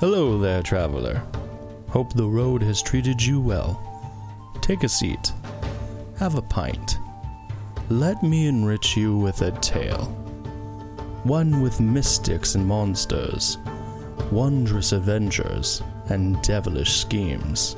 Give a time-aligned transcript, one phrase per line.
[0.00, 1.22] Hello there, traveler.
[1.88, 3.80] Hope the road has treated you well.
[4.60, 5.32] Take a seat.
[6.18, 6.98] Have a pint.
[7.88, 10.06] Let me enrich you with a tale.
[11.22, 13.58] One with mystics and monsters,
[14.32, 17.76] wondrous adventures, and devilish schemes.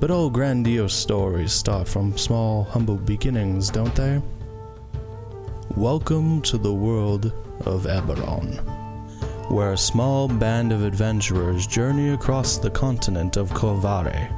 [0.00, 4.22] But all grandiose stories start from small, humble beginnings, don't they?
[5.76, 7.26] Welcome to the world
[7.66, 8.83] of Eberron,
[9.48, 14.32] where a small band of adventurers journey across the continent of Khorvaire,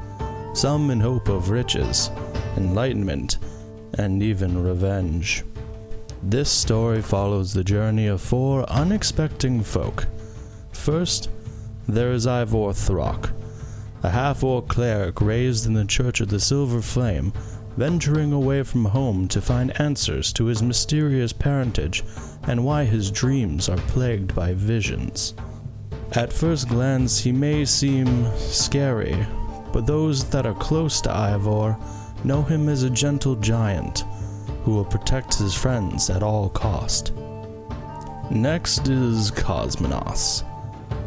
[0.57, 2.11] some in hope of riches,
[2.57, 3.39] enlightenment,
[3.95, 5.45] and even revenge.
[6.23, 10.07] This story follows the journey of four unexpected folk.
[10.73, 11.31] First,
[11.89, 13.31] there is Ivor Throck,
[14.03, 17.33] a half orc cleric raised in the Church of the Silver Flame,
[17.77, 22.03] venturing away from home to find answers to his mysterious parentage
[22.45, 25.35] and why his dreams are plagued by visions.
[26.13, 29.27] At first glance, he may seem scary,
[29.73, 31.77] but those that are close to Ivor
[32.25, 34.05] know him as a gentle giant
[34.63, 37.13] who will protect his friends at all cost.
[38.31, 40.43] Next is Cosmonos,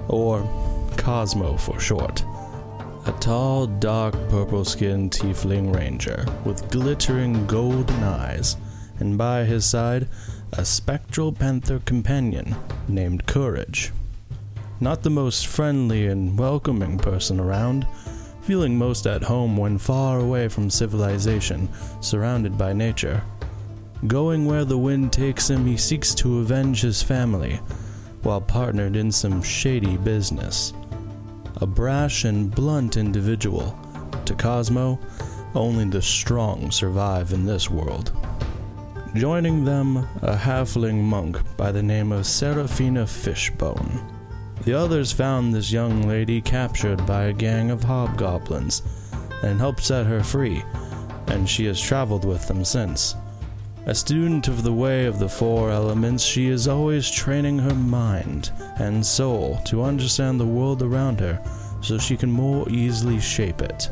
[0.07, 0.47] or
[0.97, 2.23] Cosmo for short.
[3.05, 8.57] A tall, dark purple skinned tiefling ranger with glittering golden eyes,
[8.99, 10.09] and by his side,
[10.53, 12.55] a spectral panther companion
[12.87, 13.93] named Courage.
[14.81, 17.87] Not the most friendly and welcoming person around,
[18.41, 21.69] feeling most at home when far away from civilization,
[22.01, 23.23] surrounded by nature.
[24.07, 27.61] Going where the wind takes him, he seeks to avenge his family,
[28.23, 30.73] while partnered in some shady business.
[31.61, 33.77] A brash and blunt individual,
[34.23, 34.97] to Cosmo,
[35.55, 38.13] only the strong survive in this world.
[39.13, 43.99] Joining them, a halfling monk by the name of Seraphina Fishbone.
[44.63, 48.83] The others found this young lady captured by a gang of hobgoblins
[49.43, 50.63] and helped set her free,
[51.27, 53.15] and she has traveled with them since.
[53.89, 58.51] A student of the way of the four elements, she is always training her mind
[58.77, 61.41] and soul to understand the world around her
[61.81, 63.89] so she can more easily shape it.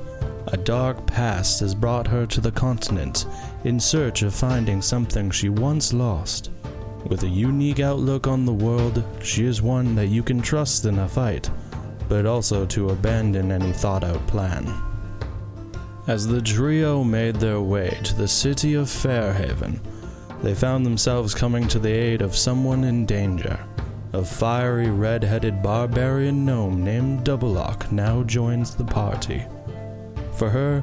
[0.49, 3.25] A dark past has brought her to the continent
[3.63, 6.51] in search of finding something she once lost.
[7.07, 10.99] With a unique outlook on the world, she is one that you can trust in
[10.99, 11.49] a fight,
[12.07, 14.71] but also to abandon any thought out plan.
[16.07, 19.81] As the trio made their way to the city of Fairhaven,
[20.41, 23.59] they found themselves coming to the aid of someone in danger.
[24.13, 29.43] A fiery red headed barbarian gnome named Doublelock now joins the party.
[30.37, 30.81] For her,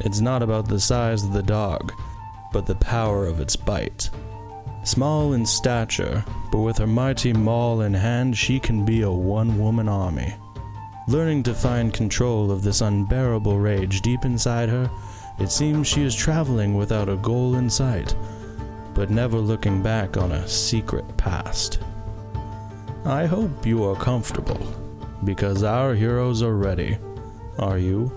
[0.00, 1.90] it's not about the size of the dog,
[2.52, 4.10] but the power of its bite.
[4.84, 9.58] Small in stature, but with her mighty maul in hand, she can be a one
[9.58, 10.34] woman army.
[11.08, 14.90] Learning to find control of this unbearable rage deep inside her,
[15.38, 18.14] it seems she is traveling without a goal in sight,
[18.92, 21.80] but never looking back on a secret past.
[23.06, 24.60] I hope you are comfortable,
[25.24, 26.98] because our heroes are ready.
[27.58, 28.12] Are you?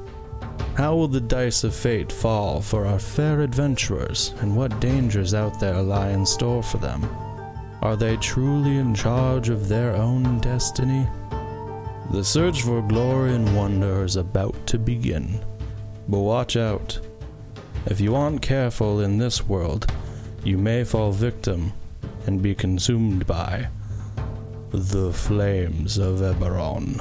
[0.75, 5.61] How will the dice of fate fall for our fair adventurers, and what dangers out
[5.61, 7.07] there lie in store for them?
[7.81, 11.07] Are they truly in charge of their own destiny?
[12.11, 15.39] The search for glory and wonder is about to begin.
[16.09, 16.99] But watch out.
[17.85, 19.89] If you aren't careful in this world,
[20.43, 21.71] you may fall victim
[22.27, 23.69] and be consumed by
[24.71, 26.99] the flames of Eberron.